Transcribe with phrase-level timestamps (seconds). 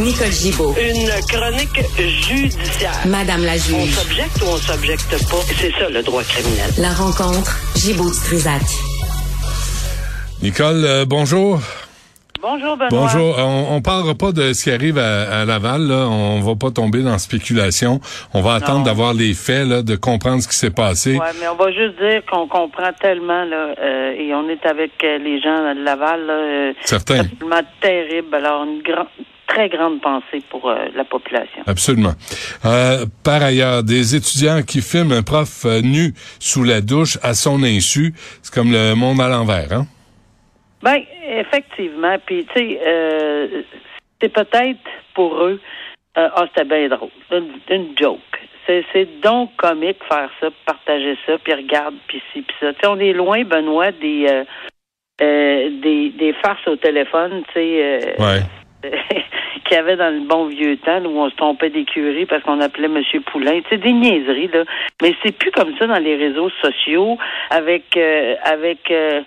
[0.00, 0.74] Nicole Gibaud.
[0.80, 2.92] Une chronique judiciaire.
[3.06, 3.94] Madame la On juge.
[3.94, 5.36] s'objecte ou on s'objecte pas?
[5.58, 6.70] C'est ça le droit criminel.
[6.78, 7.58] La rencontre.
[7.76, 8.62] Gibaud Trisac.
[10.42, 11.60] Nicole, euh, bonjour.
[12.40, 12.88] Bonjour, Benoît.
[12.90, 13.34] Bonjour.
[13.38, 15.82] On, on parlera pas de ce qui arrive à, à Laval.
[15.86, 16.06] Là.
[16.08, 18.00] On va pas tomber dans la spéculation.
[18.32, 21.18] On va attendre d'avoir les faits, là, de comprendre ce qui s'est passé.
[21.18, 24.92] Ouais, mais on va juste dire qu'on comprend tellement, là, euh, et on est avec
[25.04, 27.16] euh, les gens de Laval, là, euh, Certain.
[27.16, 28.34] c'est absolument terrible.
[28.34, 29.06] Alors, une grande,
[29.50, 31.62] très grande pensée pour euh, la population.
[31.66, 32.14] Absolument.
[32.64, 37.34] Euh, par ailleurs, des étudiants qui filment un prof euh, nu sous la douche à
[37.34, 39.86] son insu, c'est comme le monde à l'envers, hein?
[40.82, 42.16] Ben, effectivement.
[42.24, 43.62] Puis, tu sais, euh,
[44.20, 44.78] c'est peut-être
[45.14, 45.60] pour eux,
[46.14, 47.10] ah, c'était bien drôle.
[47.30, 48.20] Une, une joke.
[48.66, 52.72] C'est, donc comique faire ça, partager ça, puis regarde, puis ci, puis ça.
[52.72, 54.44] Tu sais, on est loin, Benoît, des,
[55.18, 58.14] des, des farces au téléphone, tu sais.
[58.18, 58.42] Ouais.
[59.64, 62.60] qu'il y avait dans le bon vieux temps où on se trompait d'écurie parce qu'on
[62.60, 63.60] appelait Monsieur Poulain.
[63.68, 64.64] C'est des niaiseries, là.
[65.02, 67.18] Mais c'est plus comme ça dans les réseaux sociaux
[67.50, 69.22] avec euh, avec euh,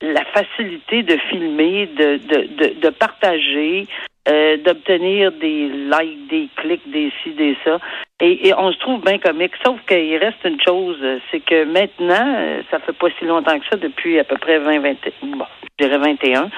[0.00, 3.86] la facilité de filmer, de, de, de, de partager,
[4.28, 7.78] euh, d'obtenir des likes, des clics, des ci, des ça.
[8.20, 9.52] Et, et on se trouve bien comique.
[9.64, 13.58] Sauf qu'il reste une chose, euh, c'est que maintenant, euh, ça fait pas si longtemps
[13.58, 14.96] que ça, depuis à peu près 20, 20
[15.36, 15.46] bon,
[15.78, 16.50] je dirais 21,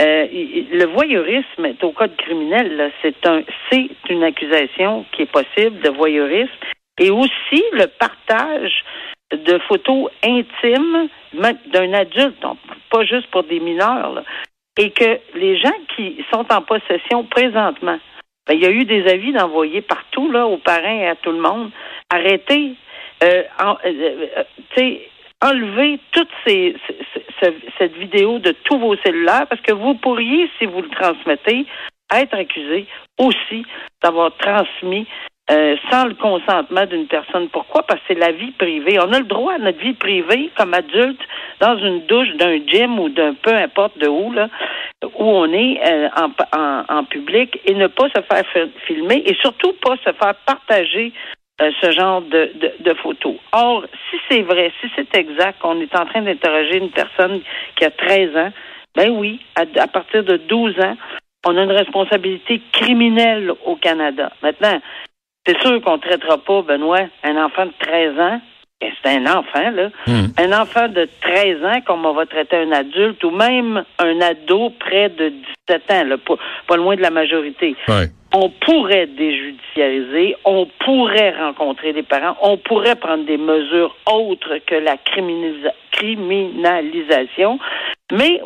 [0.00, 2.90] euh, le voyeurisme est au code criminel.
[3.00, 6.50] C'est un, c'est une accusation qui est possible de voyeurisme.
[6.98, 8.84] Et aussi le partage
[9.32, 12.58] de photos intimes d'un adulte, donc
[12.90, 14.14] pas juste pour des mineurs.
[14.14, 14.24] là.
[14.78, 17.98] Et que les gens qui sont en possession présentement,
[18.46, 21.32] ben, il y a eu des avis d'envoyer partout là aux parents et à tout
[21.32, 21.70] le monde.
[22.10, 22.74] Arrêtez,
[23.22, 23.74] euh, euh,
[24.78, 24.94] euh,
[25.42, 26.76] enlevez toute ces-
[27.78, 31.66] cette vidéo de tous vos cellulaires parce que vous pourriez, si vous le transmettez,
[32.12, 32.86] être accusé
[33.18, 33.64] aussi
[34.02, 35.06] d'avoir transmis
[35.50, 37.48] euh, sans le consentement d'une personne.
[37.50, 37.82] Pourquoi?
[37.82, 38.98] Parce que c'est la vie privée.
[38.98, 41.20] On a le droit à notre vie privée comme adulte
[41.60, 44.48] dans une douche d'un gym ou d'un peu importe de où, là,
[45.02, 49.22] où on est euh, en, en, en public et ne pas se faire fi- filmer
[49.26, 51.12] et surtout pas se faire partager
[51.60, 53.36] euh, ce genre de, de, de photos.
[53.52, 57.40] Or, si c'est vrai, si c'est exact, qu'on est en train d'interroger une personne
[57.76, 58.52] qui a 13 ans,
[58.96, 60.96] ben oui, à, à partir de 12 ans,
[61.46, 64.32] on a une responsabilité criminelle au Canada.
[64.42, 64.80] Maintenant,
[65.46, 68.40] c'est sûr qu'on ne traitera pas, Benoît, un enfant de 13 ans,
[68.80, 70.26] c'est un enfant, là, Hmm.
[70.38, 74.70] un enfant de 13 ans comme on va traiter un adulte ou même un ado
[74.78, 75.32] près de
[75.68, 76.34] 17 ans, là, pas,
[76.66, 77.76] pas loin de la majorité.
[77.88, 78.08] Ouais.
[78.36, 84.74] On pourrait déjudiciariser, on pourrait rencontrer des parents, on pourrait prendre des mesures autres que
[84.74, 87.60] la criminalisa- criminalisation,
[88.10, 88.40] mais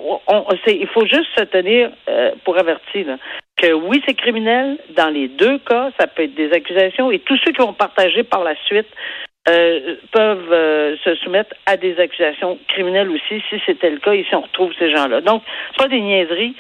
[0.67, 3.17] il faut juste se tenir euh, pour avertir là,
[3.57, 4.77] que oui, c'est criminel.
[4.91, 8.25] Dans les deux cas, ça peut être des accusations et tous ceux qui vont partager
[8.25, 8.89] par la suite
[9.49, 14.25] euh, peuvent euh, se soumettre à des accusations criminelles aussi, si c'était le cas, et
[14.29, 15.23] si on retrouve ces gens-là.
[15.23, 15.43] Donc,
[15.79, 16.55] pas des niaiseries.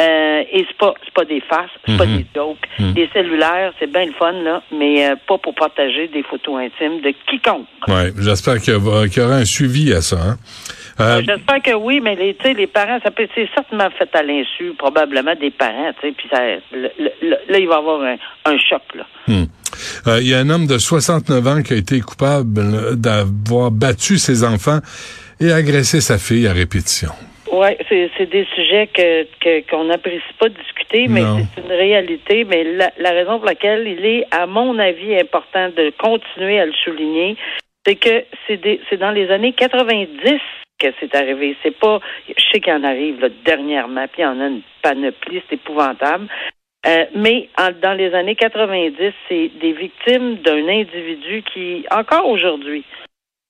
[0.00, 2.16] Euh, et c'est pas c'est pas des farces, c'est pas Mhm.
[2.18, 2.68] des jokes.
[2.78, 2.94] Mhm.
[2.94, 7.00] Les cellulaires, c'est bien le fun, là, mais euh, pas pour partager des photos intimes
[7.00, 7.66] de quiconque.
[7.88, 8.12] Ouais.
[8.18, 10.36] J'espère qu'il y, aura- qu'il y aura un suivi à ça, hein?
[11.00, 14.22] Euh, Euh, J'espère que oui, mais les, les parents, ça peut c'est certainement fait à
[14.24, 16.40] l'insu, probablement des parents, puis ça,
[16.72, 18.16] le- le- le- là, il va y avoir un,
[18.46, 19.06] un choc, là.
[19.28, 19.44] Hmm.
[20.08, 23.70] Euh, Il y a un homme de 69 ans qui a été coupable euh, d'avoir
[23.70, 24.80] battu ses enfants
[25.40, 27.10] et agressé sa fille à répétition.
[27.52, 31.22] Oui, c'est c'est des sujets que qu'on n'apprécie pas discuter, mais
[31.54, 32.44] c'est une réalité.
[32.44, 36.66] Mais la, la raison pour laquelle il est, à mon avis, important de continuer à
[36.66, 37.36] le souligner,
[37.86, 40.40] c'est que c'est des- c'est dans les années 90
[40.78, 41.56] que c'est arrivé.
[41.62, 44.62] C'est pas, je sais qu'il en arrive là, dernièrement, puis il y en a une
[44.82, 46.26] panoplie, c'est épouvantable.
[46.86, 47.48] Euh, mais
[47.82, 52.84] dans les années 90, c'est des victimes d'un individu qui, encore aujourd'hui,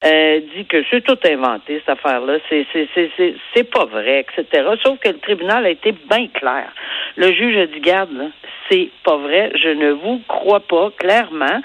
[0.04, 2.38] euh, dit que c'est tout inventé, cette affaire-là.
[2.48, 4.68] C'est, c'est, c'est, c'est, c'est pas vrai, etc.
[4.82, 6.72] Sauf que le tribunal a été bien clair.
[7.16, 8.30] Le juge a dit, garde,
[8.70, 11.60] c'est pas vrai, je ne vous crois pas, clairement.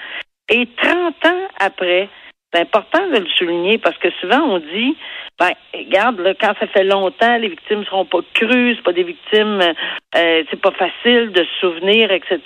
[0.50, 2.08] Et 30 ans après,
[2.52, 4.96] c'est important de le souligner parce que souvent on dit,
[5.38, 9.02] ben, regarde, là, quand ça fait longtemps, les victimes seront pas crues, c'est pas des
[9.02, 9.60] victimes,
[10.16, 12.40] euh, c'est pas facile de se souvenir, etc.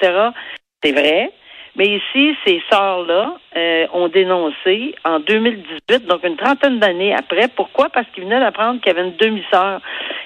[0.83, 1.31] C'est vrai.
[1.79, 7.47] Mais ici, ces sœurs-là euh, ont dénoncé en 2018, donc une trentaine d'années après.
[7.47, 7.89] Pourquoi?
[7.89, 9.81] Parce qu'ils venaient d'apprendre qu'il y avait une demi-sœur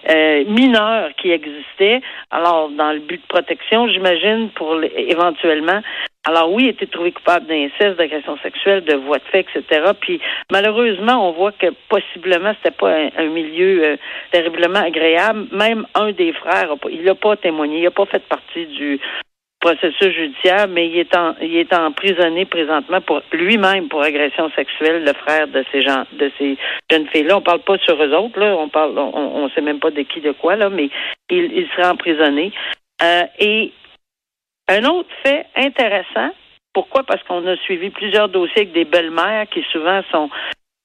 [0.08, 2.00] euh, mineure qui existait.
[2.31, 5.82] Alors, dans le but de protection, j'imagine, pour éventuellement.
[6.25, 9.90] Alors oui, était trouvé coupable d'inceste, d'agression sexuelle, de voie de fait, etc.
[10.00, 10.20] Puis
[10.50, 13.96] malheureusement, on voit que possiblement c'était pas un, milieu euh,
[14.31, 15.48] terriblement agréable.
[15.50, 19.00] Même un des frères, il n'a pas témoigné, il n'a pas fait partie du
[19.62, 25.05] processus judiciaire, mais il est en, il est emprisonné présentement pour lui-même pour agression sexuelle,
[25.05, 26.59] le frère de ces gens, de ces
[26.91, 27.38] jeunes filles-là.
[27.38, 28.56] On parle pas sur eux autres, là.
[28.56, 30.91] On parle, on, on sait même pas de qui, de quoi, là, mais
[31.31, 32.53] il, il serait emprisonné.
[33.03, 33.73] Euh, et
[34.69, 36.31] un autre fait intéressant,
[36.75, 37.05] pourquoi?
[37.05, 40.29] Parce qu'on a suivi plusieurs dossiers avec des belles-mères qui souvent sont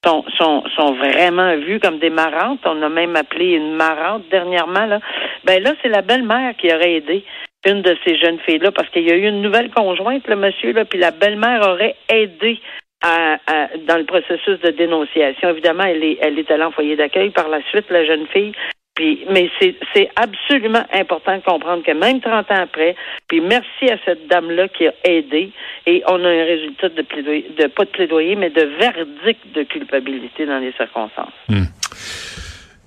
[0.06, 2.60] sont, sont, sont vraiment vues comme des marantes.
[2.66, 4.86] On a même appelé une marante dernièrement.
[4.86, 5.00] Là.
[5.44, 7.26] Ben là, c'est la belle-mère qui aurait aidé
[7.68, 10.74] une de ces jeunes filles-là, parce qu'il y a eu une nouvelle conjointe, le monsieur,
[10.74, 12.60] là, puis la belle-mère aurait aidé
[13.04, 15.50] dans le processus de dénonciation.
[15.50, 18.54] Évidemment, elle est, elle est allée en foyer d'accueil par la suite, la jeune fille.
[18.96, 19.48] Puis, mais
[19.94, 22.96] c'est absolument important de comprendre que même 30 ans après,
[23.28, 25.52] puis merci à cette dame-là qui a aidé,
[25.86, 30.48] et on a un résultat de plaidoyer, pas de plaidoyer, mais de verdict de culpabilité
[30.48, 31.32] dans les circonstances.
[31.48, 31.66] Hmm.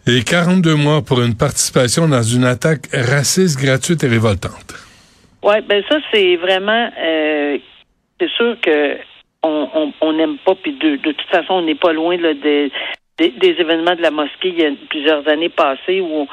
[0.06, 4.74] Et 42 mois pour une participation dans une attaque raciste, gratuite et révoltante.
[5.42, 6.90] Oui, ben ça, c'est vraiment...
[6.98, 7.58] Euh,
[8.18, 8.96] c'est sûr que
[9.42, 12.70] on n'aime pas, puis de, toute façon, on n'est pas loin des,
[13.18, 16.26] événements de la mosquée il y a plusieurs années passées où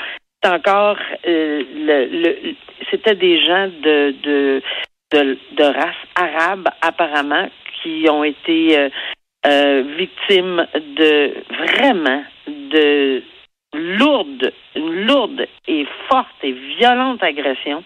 [0.43, 0.97] c'est encore...
[1.25, 2.55] Euh, le,
[2.91, 4.61] C'était des gens de,
[5.11, 7.49] de, race arabe, apparemment,
[7.81, 8.89] qui ont été
[9.45, 13.23] euh, victimes de vraiment de
[13.95, 17.84] lourde, une lourde et forte et violente agression.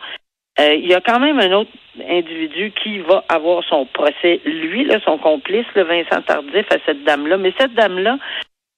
[0.59, 1.71] Euh, il y a quand même un autre
[2.09, 7.03] individu qui va avoir son procès, lui, là, son complice, le Vincent Tardif, à cette
[7.03, 7.37] dame-là.
[7.37, 8.17] Mais cette dame-là,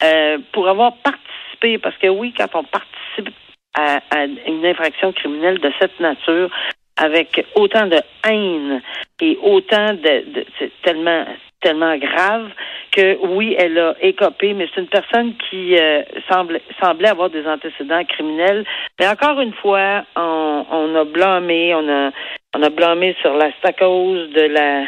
[0.04, 3.34] euh, pour avoir participé, parce que oui, quand on participe
[3.76, 4.00] à,
[4.48, 6.50] une infraction criminelle de cette nature,
[6.96, 8.82] avec autant de haine
[9.20, 11.26] et autant de, de c'est tellement
[11.64, 12.52] tellement grave
[12.96, 17.46] que oui, elle a écopé, mais c'est une personne qui euh, semble, semblait avoir des
[17.48, 18.66] antécédents criminels.
[19.00, 22.12] Mais encore une fois, on, on a blâmé, on a
[22.56, 24.84] on a blâmé sur la stacose de la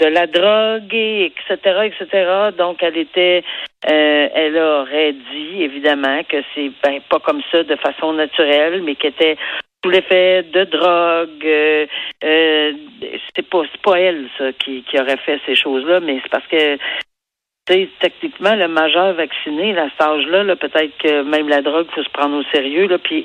[0.00, 2.50] de la drogue, etc., etc.
[2.56, 3.44] Donc, elle était,
[3.88, 8.94] euh, elle aurait dit évidemment que c'est ben, pas comme ça de façon naturelle, mais
[8.94, 9.36] qu'elle était
[9.84, 11.44] sous l'effet de drogue.
[11.44, 11.86] Euh,
[12.24, 12.72] euh,
[13.34, 16.78] c'est pas, pas elle ça qui, qui aurait fait ces choses-là, mais c'est parce que
[17.66, 21.94] techniquement, le majeur vacciné, à cet âge-là, -là, peut être que même la drogue, il
[21.94, 22.88] faut se prendre au sérieux.
[22.88, 23.24] Là, puis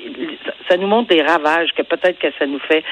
[0.68, 2.84] ça nous montre des ravages que peut-être que ça nous fait.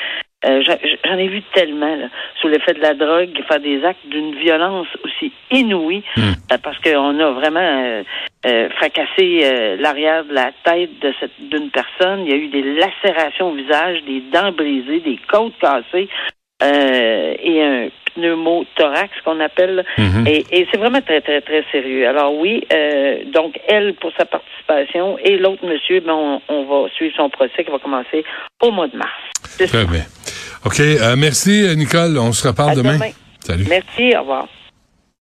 [0.44, 2.08] Euh, j'en ai vu tellement là,
[2.41, 6.20] sous l'effet de la drogue faire des actes d'une violence aussi inouïe hmm.
[6.53, 8.05] euh, parce qu'on a vraiment
[8.46, 10.91] euh, fracassé l'arrière de la tête
[11.38, 12.26] d'une personne.
[12.26, 16.08] Il y a eu des lacérations au visage, des dents brisées, des côtes cassées
[16.62, 19.85] et un pneumothorax qu'on appelle.
[19.99, 20.27] Mhm.
[20.27, 22.08] Et, et c'est vraiment très, très, très sérieux.
[22.08, 26.89] Alors oui, euh, donc elle pour sa participation et l'autre monsieur, ben, on, on, va
[26.91, 28.25] suivre son procès qui va commencer
[28.63, 29.13] au mois de mars.
[29.58, 30.05] Très bien.
[30.65, 30.81] OK.
[30.81, 32.19] Euh, merci, Nicole.
[32.19, 32.99] On se reparle demain.
[33.41, 33.67] Salut.
[33.69, 34.17] Merci.
[34.17, 34.49] Au revoir.